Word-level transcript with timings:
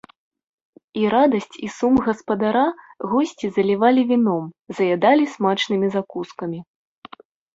І 0.99 1.01
радасць 1.13 1.55
і 1.67 1.67
сум 1.73 1.93
гаспадара 2.05 2.63
госці 3.11 3.47
залівалі 3.57 4.01
віном, 4.11 4.43
заядалі 4.79 5.23
смачнымі 5.37 5.87
закускамі. 5.97 6.59